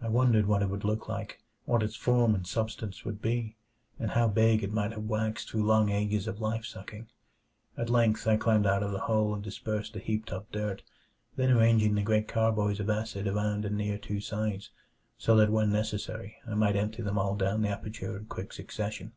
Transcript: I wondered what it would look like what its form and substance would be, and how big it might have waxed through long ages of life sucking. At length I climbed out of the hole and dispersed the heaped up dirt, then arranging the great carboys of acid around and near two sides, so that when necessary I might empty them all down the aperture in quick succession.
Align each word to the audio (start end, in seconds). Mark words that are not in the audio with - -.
I 0.00 0.08
wondered 0.08 0.46
what 0.46 0.62
it 0.62 0.70
would 0.70 0.82
look 0.82 1.10
like 1.10 1.42
what 1.66 1.82
its 1.82 1.94
form 1.94 2.34
and 2.34 2.46
substance 2.46 3.04
would 3.04 3.20
be, 3.20 3.54
and 3.98 4.12
how 4.12 4.26
big 4.26 4.62
it 4.62 4.72
might 4.72 4.92
have 4.92 5.04
waxed 5.04 5.50
through 5.50 5.66
long 5.66 5.90
ages 5.90 6.26
of 6.26 6.40
life 6.40 6.64
sucking. 6.64 7.08
At 7.76 7.90
length 7.90 8.26
I 8.26 8.38
climbed 8.38 8.64
out 8.66 8.82
of 8.82 8.92
the 8.92 9.00
hole 9.00 9.34
and 9.34 9.44
dispersed 9.44 9.92
the 9.92 9.98
heaped 9.98 10.32
up 10.32 10.50
dirt, 10.52 10.82
then 11.36 11.50
arranging 11.50 11.94
the 11.96 12.02
great 12.02 12.28
carboys 12.28 12.80
of 12.80 12.88
acid 12.88 13.28
around 13.28 13.66
and 13.66 13.76
near 13.76 13.98
two 13.98 14.22
sides, 14.22 14.70
so 15.18 15.36
that 15.36 15.52
when 15.52 15.70
necessary 15.70 16.38
I 16.48 16.54
might 16.54 16.74
empty 16.76 17.02
them 17.02 17.18
all 17.18 17.36
down 17.36 17.60
the 17.60 17.68
aperture 17.68 18.16
in 18.16 18.24
quick 18.24 18.54
succession. 18.54 19.12